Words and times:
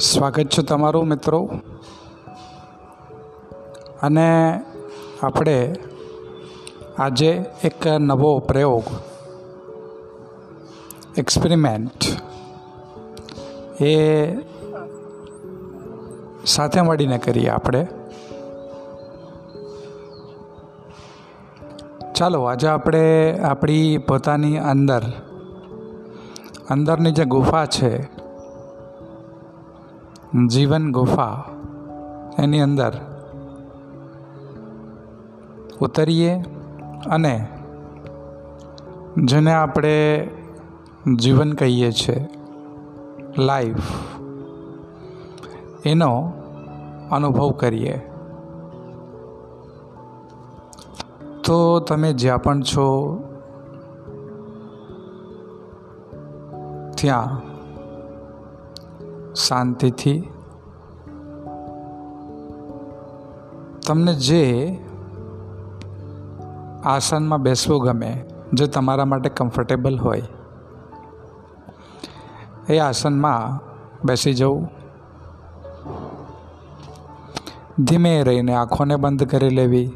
સ્વાગત 0.00 0.48
છે 0.48 0.62
તમારું 0.62 1.06
મિત્રો. 1.06 1.38
અને 4.02 4.28
આપણે 5.22 5.74
આજે 6.98 7.44
એક 7.64 7.86
નવો 7.86 8.38
પ્રયોગ, 8.38 8.84
એક્સપેરિમેન્ટ, 11.16 11.98
એ 13.80 13.92
સાથે 16.46 16.80
મળીને 16.80 17.18
કરીએ 17.18 17.48
આપણે. 17.48 17.86
ચાલો, 22.14 22.42
આજે 22.42 22.68
આપણે 22.68 23.04
આપણી 23.40 23.98
પોતાની 23.98 24.58
અંદર, 24.58 25.02
અંદરની 26.70 27.12
જે 27.12 27.24
ગુફા 27.24 27.66
છે 27.66 28.19
જીવન 30.48 30.92
ગુફા 30.92 31.44
એની 32.38 32.60
અંદર 32.60 32.92
ઉતરીએ 35.80 36.44
અને 37.10 37.48
જેને 39.24 39.52
આપણે 39.52 40.28
જીવન 41.18 41.52
કહીએ 41.52 41.92
છીએ 41.92 42.28
લાઈફ 43.38 43.82
એનો 45.84 46.32
અનુભવ 47.10 47.50
કરીએ. 47.50 47.98
તો 51.44 51.80
તમે 51.80 52.12
જ્યાં 52.12 52.42
પણ 52.42 52.62
છો, 52.62 53.18
ત્યાં 56.96 57.49
શાંતિથી. 59.48 60.30
તમને 63.86 64.14
જે 64.14 64.44
આસનમાં 66.84 67.42
બેસવું 67.42 67.82
ગમે, 67.84 68.24
જે 68.52 68.66
તમારા 68.66 69.04
માટે 69.04 69.28
કમ્ફર્ટેબલ 69.28 69.98
હોય, 69.98 70.22
એ 72.68 72.78
આસનમાં 72.78 73.60
બેસી 74.06 74.34
જવું. 74.34 74.68
ધીમે 77.78 78.22
રહીને 78.22 78.54
આંખોને 78.54 78.96
બંધ 78.96 79.22
કરી 79.22 79.48
લેવી. 79.48 79.86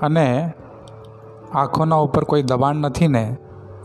અને 0.00 0.52
આંખોના 1.54 1.96
ઉપર 1.96 2.24
કોઈ 2.24 2.42
દબાણ 2.42 2.74
નથી 2.74 3.08
ને, 3.08 3.36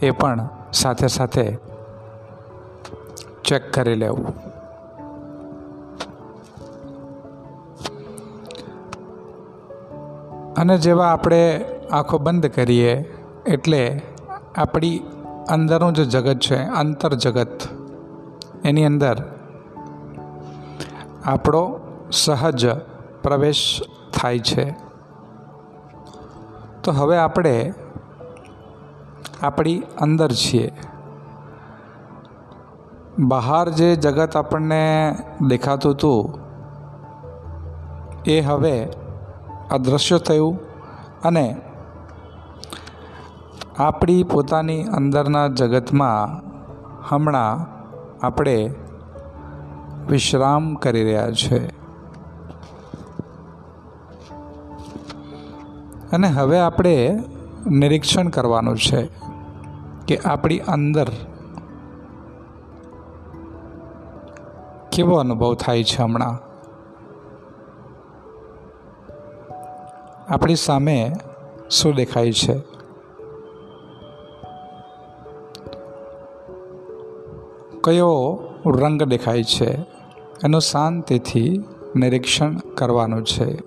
એ 0.01 0.11
પણ 0.11 0.49
સાથે 0.73 1.07
સાથે 1.07 1.72
ચેક 3.45 3.73
કરી 3.73 3.95
લેવું. 3.95 4.53
અને 10.53 10.77
જેવા 10.77 11.07
આપણે 11.07 11.65
આંખો 11.91 12.17
બંધ 12.17 12.45
કરીએ, 12.45 12.93
એટલે 13.45 14.01
આપણી 14.55 15.01
અંદરનું 15.49 15.93
જે 15.93 16.05
જગત 16.05 16.39
છે 16.39 16.55
અંતર 16.55 17.13
જગત 17.13 17.61
એની 18.65 18.85
અંદર 18.85 19.15
આપણો 21.25 21.79
સહજ 22.11 22.67
પ્રવેશ 23.23 23.81
થાય 24.13 24.39
છે. 24.39 24.75
તો 26.83 26.91
હવે 26.91 27.17
આપણે 27.17 27.73
આપણી 29.41 29.83
અંદર 29.99 30.31
છીએ. 30.31 30.71
બહાર 33.19 33.69
જે 33.69 33.95
જગત 33.95 34.37
આપણને 34.37 35.15
દેખાતું 35.47 35.91
હતું, 35.91 36.39
એ 38.25 38.41
હવે 38.41 38.87
અદૃશ્ય 39.71 40.17
થયું 40.17 40.59
અને 41.21 41.55
આપણી 43.77 44.23
પોતાની 44.23 44.83
અંદરના 44.83 45.47
જગતમાં 45.47 46.41
હમણાં 47.09 47.67
આપણે 48.25 48.73
વિશ્રામ 50.09 50.75
કરી 50.75 51.03
રહ્યા 51.03 51.31
છે. 51.31 51.67
અને 56.11 56.27
હવે 56.27 56.59
આપણે 56.59 57.23
નિરીક્ષણ 57.67 58.29
કરવાનું 58.29 58.77
છે 58.77 59.09
કે 60.07 60.17
આપણી 60.25 60.59
અંદર 60.59 61.07
કેવો 64.95 65.15
અનુભવ 65.15 65.55
થાય 65.55 65.83
છે 65.83 66.01
હમણાં? 66.01 66.53
આપણી 70.33 70.55
સામે 70.55 71.11
શું 71.69 71.95
દેખાય 71.95 72.31
છે? 72.31 72.59
કયો 77.83 78.39
રંગ 78.65 79.03
દેખાય 79.03 79.43
છે? 79.43 79.71
એનું 80.43 80.61
શાંતિથી 80.61 81.63
નિરીક્ષણ 81.95 82.57
કરવાનું 82.57 83.23
છે. 83.23 83.57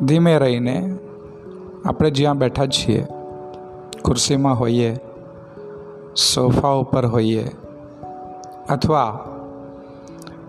ધીમે 0.00 0.38
રહીને 0.38 0.98
આપણે 1.84 2.10
જ્યાં 2.10 2.38
બેઠા 2.38 2.66
છીએ 2.66 3.06
ખુરશીમાં 4.04 4.58
હોઈએ, 4.58 4.98
સોફા 6.16 6.68
ઉપર 6.68 7.06
હોઈએ 7.06 7.50
અથવા 8.68 9.24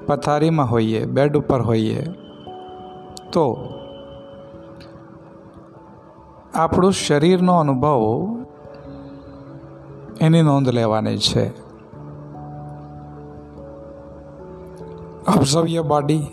પથારીમાં 0.08 0.72
હોઈએ, 0.72 1.06
બેડ 1.06 1.38
ઉપર 1.38 1.62
હોઈએ, 1.62 2.04
તો 3.34 3.70
આપણું 6.54 6.92
શરીરનો 6.92 7.60
અનુભવ 7.60 8.28
એની 10.22 10.42
નોંધ 10.42 10.70
લેવાની 10.70 11.18
છે. 11.18 11.70
Observe 15.38 15.68
your 15.68 15.82
body 15.82 16.28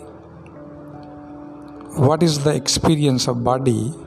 what 1.99 2.23
is 2.23 2.43
the 2.43 2.47
experience 2.47 3.29
of 3.29 3.35
body? 3.35 4.06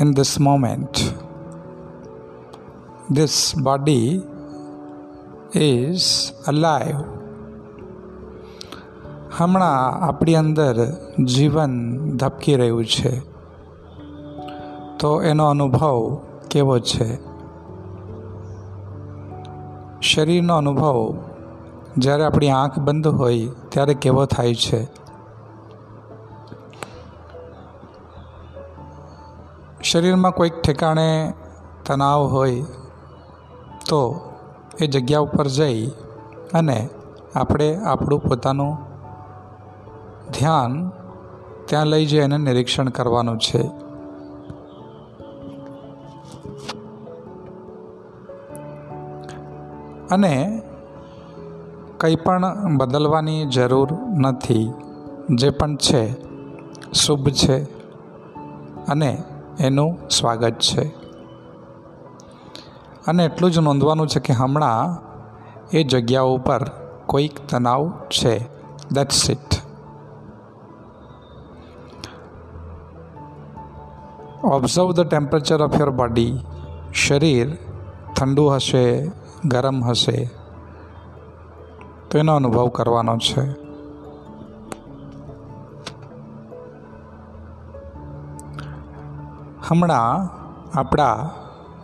In 0.00 0.10
this 0.10 0.40
moment. 0.40 1.14
This 3.10 3.32
body 3.60 4.20
is 5.56 6.00
alive. 6.48 6.96
હમણાં 9.38 9.90
આપણી 9.90 10.34
અંદર 10.34 10.92
જીવન 11.24 12.00
ધબકી 12.16 12.54
રહ્યું 12.54 12.84
છે. 12.84 13.20
તો 14.98 15.22
એનો 15.22 15.46
અનુભવ 15.46 16.20
કેવો 16.50 16.78
છે? 16.78 17.18
શરીરનો 20.00 20.56
અનુભવ 20.56 21.14
જ્યારે 21.98 22.24
આપણી 22.24 22.50
આંખ 22.50 22.78
બંધ 22.78 23.06
હોય 23.06 23.48
ત્યારે 23.68 23.94
કેવો 23.94 24.24
થાય 24.24 24.54
છે? 24.54 24.97
શરીરમાં 29.90 30.32
કોઈક 30.32 30.60
ઠેકાણે 30.60 31.32
તણાવ 31.86 32.20
હોય 32.20 32.62
તો 33.88 34.30
એ 34.80 34.86
જગ્યા 34.86 35.20
ઉપર 35.20 35.46
જઈ 35.46 35.86
અને 36.54 36.88
આપણે 37.34 37.76
આપણું 37.76 38.20
પોતાનું 38.20 38.76
ધ્યાન 40.38 40.90
ત્યાં 41.64 41.86
લઈ 41.86 42.06
જઈ 42.06 42.18
એને 42.18 42.38
નિરીક્ષણ 42.38 42.88
કરવાનું 42.88 43.38
છે. 43.38 43.62
અને 50.10 50.62
કંઈ 51.98 52.16
પણ 52.16 52.42
બદલવાની 52.76 53.46
જરૂર 53.46 53.92
નથી. 54.16 54.72
જે 55.30 55.50
પણ 55.50 55.76
છે, 55.76 56.12
શુભ 56.92 57.28
છે 57.28 57.62
અને 58.86 59.22
એનું 59.60 60.08
સ્વાગત 60.08 60.58
છે. 60.58 60.88
અને 63.06 63.24
એટલું 63.24 63.50
જ 63.50 63.58
નોંધવાનું 63.58 64.06
છે 64.06 64.20
કે 64.20 64.32
હમણાં 64.32 65.08
એ 65.72 65.84
જગ્યાઓ 65.84 66.34
ઉપર 66.34 66.64
કોઈક 67.06 67.48
તણાવ 67.48 67.90
છે. 67.90 68.48
That's 68.92 69.30
it 69.30 69.58
observe 74.44 74.92
the 74.92 75.00
temperature 75.00 75.62
of 75.62 75.80
your 75.80 75.90
body 75.90 76.38
શરીર 76.94 77.58
ઠંડુ 78.16 78.48
હશે, 78.48 79.10
ગરમ 79.44 79.84
હશે. 79.84 80.30
તો 82.10 82.18
એનો 82.18 82.36
અનુભવ 82.36 82.68
કરવાનો 82.68 83.18
છે. 83.18 83.67
હમણાં 89.70 90.30
આપણા 90.78 91.30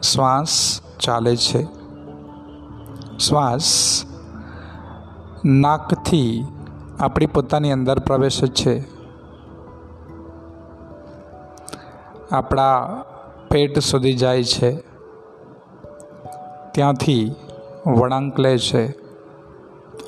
શ્વાસ 0.03 0.81
ચાલે 1.01 1.37
છે. 1.37 1.67
શ્વાસ 3.19 4.03
નાકથી 5.45 6.47
આપણી 7.01 7.27
પોતાની 7.27 7.73
અંદર 7.73 7.99
પ્રવેશે 7.99 8.47
છે. 8.47 8.85
આપણા 12.33 13.03
પેટ 13.51 13.79
સુધી 13.79 14.15
જાય 14.15 14.45
છે. 14.45 14.77
ત્યાંથી 16.73 17.35
વળાંક 17.87 18.41
લે 18.41 18.59
છે 18.59 18.87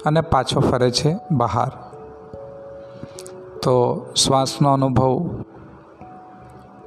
અને 0.05 0.21
પાછો 0.21 0.61
ફરે 0.61 0.91
છે 0.91 1.17
બહાર. 1.31 1.69
તો 3.63 4.07
શ્વાસનો 4.17 4.73
અનુભવ 4.73 5.29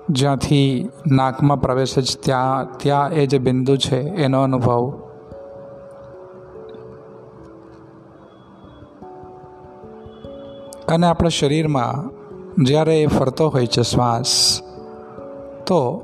જ્યાંથી 0.10 0.90
નાકમાં 1.08 1.62
પ્રવેશે 1.62 2.02
છે 2.02 2.22
ત્યાં 2.22 2.78
ત્યાં 2.78 3.12
એ 3.12 3.28
જે 3.28 3.38
બિંદુ 3.38 3.78
છે, 3.78 4.00
એનો 4.02 4.42
અનુભવ. 4.42 4.92
અને 10.88 11.08
આપણા 11.08 11.30
શરીરમાં 11.30 12.10
જ્યારે 12.64 13.02
એ 13.02 13.06
ફરતો 13.06 13.48
હોય 13.48 13.68
છે 13.68 13.82
શ્વાસ, 13.82 14.62
તો 15.68 16.02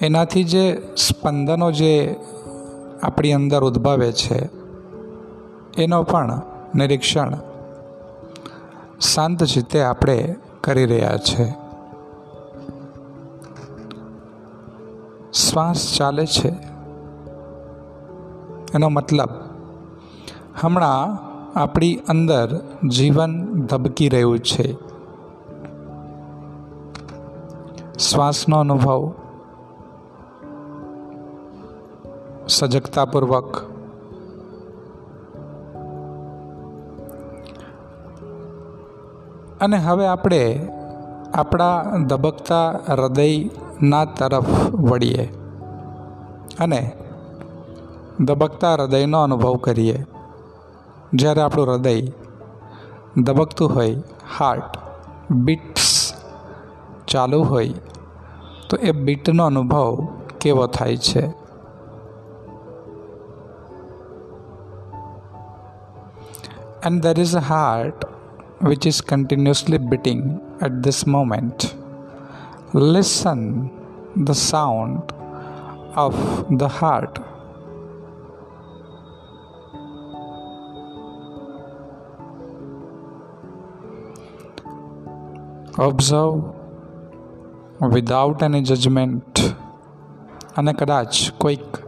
એનાથી 0.00 0.44
જે 0.44 0.82
સ્પંદનો 0.96 1.70
જે 1.72 2.16
આપણી 3.02 3.32
અંદર 3.32 3.64
ઉદ્ભવે 3.64 4.12
છે, 4.12 4.48
એનો 5.82 6.02
પણ 6.02 6.40
નિરીક્ષણ 6.74 7.32
શાંત 9.00 9.44
ચિત્તે 9.44 9.82
આપણે 9.82 10.36
કરી 10.60 10.86
રહ્યા 10.86 11.16
છે. 11.16 11.63
શ્વાસ 15.34 15.96
ચાલે 15.98 16.26
છે? 16.26 16.48
એનો 18.74 18.88
મતલબ, 18.88 19.28
હમણાં 20.60 21.18
આપણી 21.58 21.96
અંદર 22.08 22.60
જીવન 22.88 23.62
ધબકી 23.62 24.08
રહ્યું 24.08 24.38
છે. 24.38 24.76
શ્વાસનો 27.98 28.60
અનુભવ, 28.60 29.12
સજગતાપૂર્વક. 32.48 33.56
અને 39.60 39.76
હવે 39.76 40.06
આપણે 40.06 40.68
આપણા 41.34 41.82
ધબકતા 41.82 42.80
હૃદયના 43.74 44.04
તરફ 44.04 44.74
વળીએ 44.74 45.32
અને 46.60 46.92
ધબકતા 48.20 48.74
હૃદયનો 48.74 49.20
અનુભવ 49.20 49.56
કરીએ 49.56 50.06
જ્યારે 51.14 51.40
આપણું 51.40 51.66
હૃદય 51.66 52.00
ધબકતું 53.22 53.74
હોય 53.74 54.02
હાર્ટ 54.38 54.78
બીટ્સ 55.30 56.14
ચાલુ 57.06 57.42
હોય, 57.42 57.74
તો 58.70 58.76
એ 58.76 58.92
બીટનો 58.92 59.44
અનુભવ 59.44 60.08
કેવો 60.40 60.66
થાય 60.66 60.96
છે 60.96 61.44
and 66.86 67.02
there 67.02 67.20
is 67.20 67.34
a 67.34 67.40
heart 67.40 68.04
which 68.62 68.86
is 68.86 69.00
continuously 69.00 69.78
beating 69.78 70.40
at 70.60 70.82
this 70.82 71.06
moment. 71.06 71.83
Listen 72.76 73.70
the 74.24 74.34
sound 74.34 74.98
of 75.96 76.14
the 76.58 76.66
heart. 76.66 77.18
Observe 85.78 86.42
without 87.92 88.42
any 88.42 88.62
judgment 88.62 89.54
અને 90.56 90.72
કદાચ 90.72 91.08
કોઈક 91.38 91.78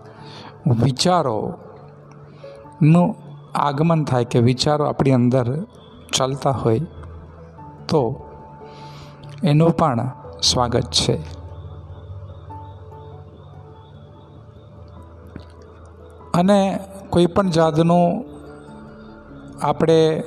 વિચારોનું 0.82 3.14
આગમન 3.54 4.04
થાય 4.04 4.24
કે 4.24 4.38
વિચારો 4.38 4.84
આપણી 4.84 5.12
અંદર 5.12 5.66
ચાલતા 6.12 6.50
હોય 6.50 6.80
તો 7.88 8.26
એનું 9.44 9.70
પણ 9.70 10.08
સ્વાગત 10.42 10.82
છે. 10.82 11.36
અને 16.32 16.80
કોઈ 17.10 17.26
પણ 17.26 17.50
જાતનું 17.50 18.24
આપણે 19.62 20.22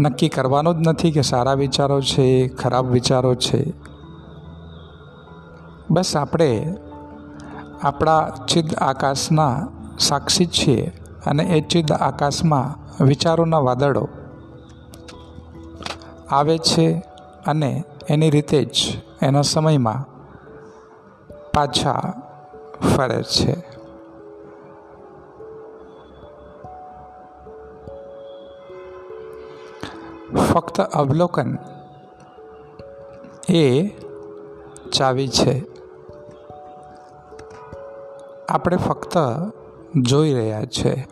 નક્કી 0.00 0.28
કરવાનું 0.28 0.74
જ 0.74 0.88
નથી 0.88 1.12
કે 1.12 1.22
સારા 1.22 1.54
વિચારો 1.54 2.00
છે, 2.00 2.48
ખરાબ 2.48 2.86
વિચારો 2.86 3.34
છે. 3.34 3.72
બસ 5.90 6.16
આપણે 6.16 6.76
આપણા 7.82 8.28
ચિદ 8.48 8.74
આકાશના 8.74 9.68
સાક્ષી 9.98 10.46
છીએ 10.46 10.92
અને 11.26 11.42
એ 11.42 11.60
ચિદ 11.60 11.92
આકાશમાં 11.92 12.86
વિચારોના 13.04 13.58
વાદળો 13.58 14.08
આવે 16.30 16.58
છે 16.58 17.02
અને 17.46 17.84
એની 18.08 18.30
રીતે 18.30 18.64
જ 18.64 19.05
એના 19.22 19.42
સમયમાં 19.42 20.16
પાછા 21.54 22.22
ફરે 22.96 23.22
છે. 23.22 23.76
ફક્ત 30.34 30.80
અવલોકન 30.80 31.58
એ 33.48 33.88
ચાવી 34.92 35.28
છે. 35.28 35.66
આપણે 38.48 38.76
ફક્ત 38.76 39.18
જોઈ 39.96 40.34
રહ્યા 40.34 40.64
છે 40.64 41.08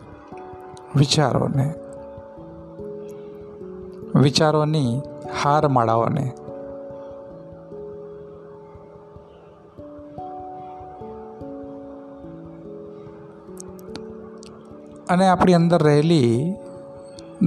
વિચારોને, 0.95 1.73
વિચારોની 4.15 5.01
હારમાળાઓને. 5.43 6.33
અને 15.09 15.27
આપણી 15.27 15.53
અંદર 15.53 15.83
રહેલી 15.83 16.55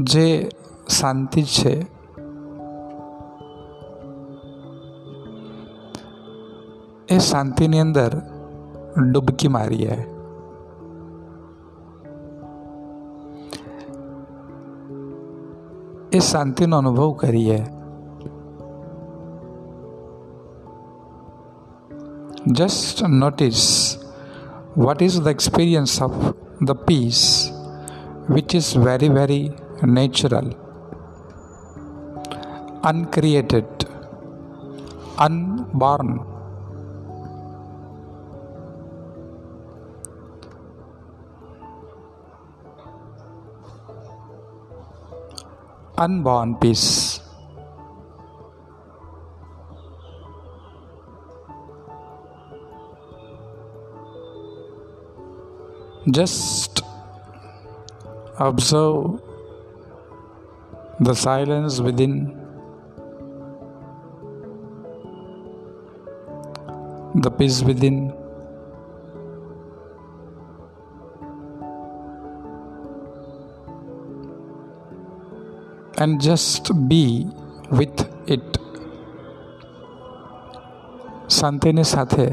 જે 0.03 0.51
શાંતિ 0.89 1.43
છે, 1.43 1.87
એ 7.09 7.19
શાંતિની 7.19 7.81
અંદર 7.81 8.23
ડૂબકી 9.13 9.49
મારીએ. 9.49 9.97
એ 16.13 16.19
શાંતિનો 16.19 16.79
અનુભવ 16.79 17.13
કરીએ. 17.13 17.67
Just 22.59 23.07
notice 23.07 23.99
what 24.75 25.03
is 25.03 25.21
the 25.21 25.31
experience 25.31 26.01
of 26.01 26.13
the 26.61 26.75
peace 26.87 27.38
which 28.35 28.55
is 28.61 28.67
very 28.89 29.09
very 29.19 29.43
natural 29.99 30.49
uncreated 32.91 33.69
unborn 35.27 36.11
unborn 45.99 46.55
peace. 46.55 47.21
Just 56.11 56.78
observe 58.40 59.22
the 61.00 61.14
silence 61.16 61.80
within, 61.82 62.38
the 67.16 67.32
peace 67.32 67.64
within. 67.64 68.14
and 75.98 76.20
just 76.20 76.72
be 76.90 77.28
with 77.72 78.00
it. 78.28 78.60
શાંતિની 81.30 81.84
સાથે 81.84 82.26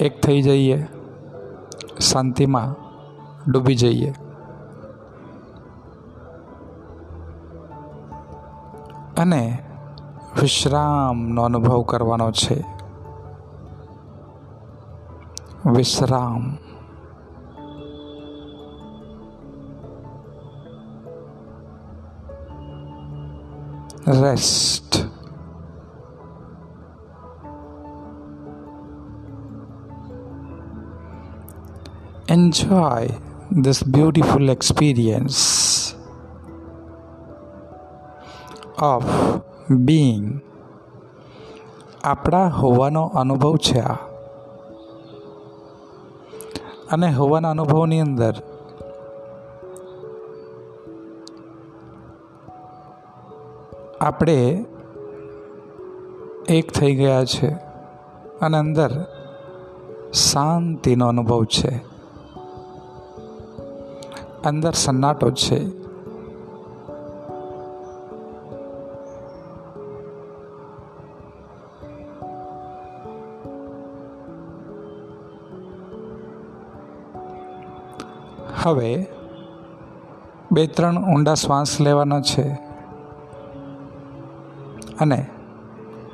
એક 0.00 0.20
થઈ 0.22 0.42
જઈએ 0.42 0.78
શાંતિમાં 2.00 2.70
ડૂબી 3.50 3.74
જઈએ 3.74 4.14
અને 9.16 9.62
વિશ્રામનો 10.40 11.44
અનુભવ 11.44 11.82
કરવાનો 11.82 12.30
છે 12.32 12.56
વિશ્રામ 15.76 16.58
rest 24.06 25.10
enjoy 32.30 33.08
this 33.50 33.82
beautiful 33.82 34.48
experience 34.50 35.94
Of 38.81 39.03
being 39.75 40.41
આપણા 42.03 42.47
હોવાનો 42.47 43.05
અનુભવ 43.05 43.57
છે 43.57 43.79
આ. 43.79 43.93
અને 46.91 47.13
હોવાના 47.13 47.49
અનુભવની 47.49 47.99
અંદર 47.99 48.33
આપણે 54.01 54.65
એક 56.49 56.71
થઈ 56.71 56.95
ગયા 56.95 57.25
છે 57.25 57.47
અને 58.41 58.57
અંદર 58.57 59.05
શાંતિનો 60.13 61.07
અનુભવ 61.07 61.45
છે. 61.45 61.77
અંદર 64.43 64.71
સન્નાટો 64.71 65.31
છે. 65.31 65.84
હવે 78.63 79.07
બે 80.51 80.67
ત્રણ 80.67 81.13
ઊંડા 81.13 81.33
શ્વાસ 81.33 81.81
લેવાના 81.81 82.21
છે 82.21 82.49
અને 84.99 85.25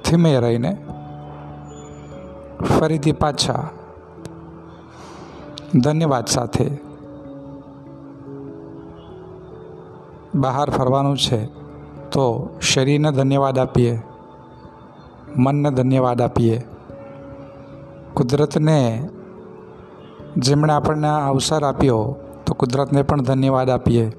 ધીમે 0.09 0.39
રહીને 0.39 0.77
ફરીથી 2.79 3.11
પાછા 3.11 3.69
ધન્યવાદ 5.75 6.25
સાથે 6.25 6.77
બહાર 10.35 10.69
ફરવાનું 10.69 11.17
છે. 11.17 11.45
તો 12.11 12.49
શરીરને 12.61 13.11
ધન્યવાદ 13.11 13.59
આપીએ, 13.59 14.01
મનને 15.37 15.71
ધન્યવાદ 15.71 16.21
આપીએ. 16.21 16.61
કુદરતને 18.13 19.09
જેમણે 20.37 20.73
આપણને 20.73 21.07
આ 21.07 21.29
અવસર 21.29 21.63
આપ્યો 21.63 22.15
કુદરતને 22.61 23.01
પણ 23.01 23.21
ધન્યવાદ 23.21 23.69
આપીએ. 23.69 24.11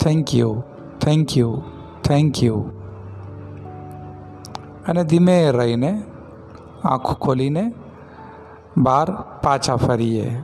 Thank 0.00 0.34
you 0.34 0.62
thank 1.00 1.36
you 1.36 1.62
thank 2.04 2.42
you 2.42 2.64
અને 4.88 5.04
ધીમે 5.04 5.50
રહીને 5.50 6.02
આંખો 6.84 7.14
ખોલીને 7.14 7.72
બહાર 8.76 9.10
પાછા 9.42 9.76
ફરીએ. 9.76 10.42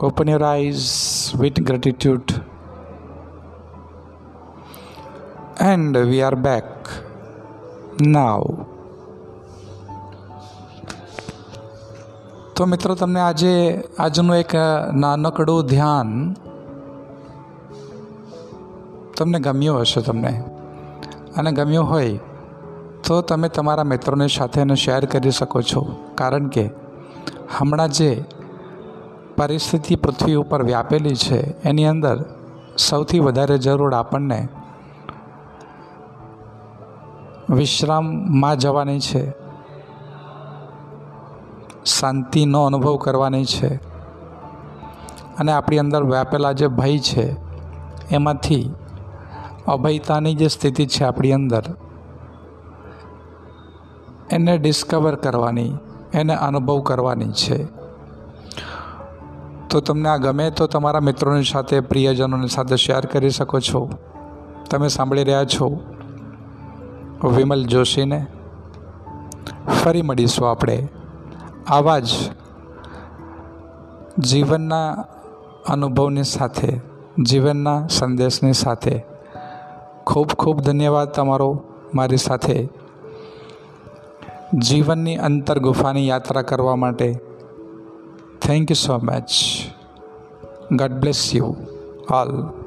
Open 0.00 0.28
your 0.28 0.44
eyes 0.44 0.90
with 1.38 1.60
gratitude 1.60 2.20
And 5.60 5.96
we 5.96 6.20
are 6.20 6.36
back. 6.36 6.68
Now. 8.06 8.38
તો 12.62 12.66
મિત્રો 12.66 12.94
તમને 12.94 13.20
આજે, 13.20 13.84
આજનું 13.98 14.36
એક 14.36 14.54
નાનકડું 14.94 15.66
ધ્યાન 15.66 16.32
તમને 19.18 19.38
ગમ્યું 19.38 19.80
હશે 19.80 20.00
તમને. 20.00 20.44
અને 21.36 21.52
ગમ્યું 21.52 21.90
હોય 21.90 22.18
તો 23.06 23.20
તમે 23.20 23.48
તમારા 23.48 23.84
મિત્રોની 23.84 24.28
સાથે 24.28 24.60
એને 24.60 24.74
શેર 24.74 25.04
કરી 25.04 25.30
શકો 25.30 25.62
છો. 25.62 25.96
કારણ 26.14 26.48
કે 26.48 26.70
હમણાં 27.58 27.88
જે 27.88 28.24
પરિસ્થિતિ 29.36 29.96
પૃથ્વી 29.96 30.34
ઉપર 30.34 30.62
વ્યાપેલી 30.62 31.14
છે, 31.14 31.62
એની 31.62 31.86
અંદર 31.86 32.24
સૌથી 32.78 33.18
વધારે 33.18 33.58
જરૂર 33.58 33.94
આપણને 33.94 34.48
વિશ્રામમાં 37.50 38.58
જવાની 38.58 39.00
છે. 39.00 39.41
શાંતિનો 41.84 42.64
અનુભવ 42.64 42.96
કરવાની 42.96 43.44
છે. 43.44 43.74
અને 45.38 45.52
આપણી 45.52 45.78
અંદર 45.78 46.02
વ્યાપેલા 46.02 46.52
જે 46.52 46.66
ભય 46.66 46.98
છે, 46.98 47.36
એમાંથી 48.10 48.74
અભયતાની 49.66 50.34
જે 50.34 50.48
સ્થિતિ 50.48 50.86
છે 50.86 51.04
આપણી 51.04 51.32
અંદર, 51.32 51.62
એને 54.30 54.58
ડિસ્કવર 54.58 55.14
કરવાની, 55.14 55.72
એને 56.12 56.34
અનુભવ 56.34 56.80
કરવાની 56.80 57.32
છે. 57.32 57.64
તો 59.70 59.80
તમને 59.80 60.08
આ 60.08 60.16
ગમે 60.16 60.50
તો 60.50 60.66
તમારા 60.66 61.00
મિત્રોની 61.00 61.42
સાથે, 61.42 61.80
પ્રિયજનોની 61.80 62.48
સાથે 62.48 62.76
શેર 62.76 63.06
કરી 63.06 63.30
શકો 63.30 63.60
છો. 63.60 63.90
તમે 64.70 64.88
સાંભળી 64.88 65.24
રહ્યા 65.24 65.44
છો 65.44 65.80
વિમલ 67.24 67.66
જોશીને. 67.66 68.26
ફરી 69.84 70.02
મળીશું 70.02 70.50
આપણે. 70.50 70.88
આવા 71.68 71.98
જ 71.98 72.08
જીવનના 74.18 75.04
અનુભવની 75.68 76.22
સાથે, 76.22 76.80
જીવનના 77.22 77.86
સંદેશની 77.86 78.52
સાથે 78.52 79.04
ખૂબ 80.06 80.28
ખૂબ 80.28 80.60
ધન્યવાદ 80.60 81.08
તમારો 81.08 81.62
મારી 81.94 82.16
સાથે 82.16 82.68
જીવનની 84.58 85.16
અંતર 85.16 85.58
ગુફાની 85.58 86.08
યાત્રા 86.08 86.42
કરવા 86.42 86.76
માટે 86.76 87.20
thank 88.42 88.70
you 88.70 88.74
so 88.74 88.98
much 88.98 89.30
god 90.72 90.92
bless 90.92 91.34
you 91.34 91.56
all. 92.12 92.61